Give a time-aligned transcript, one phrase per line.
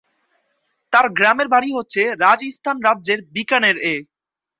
[0.93, 3.95] তার গ্রামের বাড়ি হচ্ছে রাজস্থান রাজ্যের বিকানের-এ।